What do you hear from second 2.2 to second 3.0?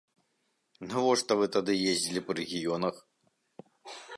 па рэгіёнах?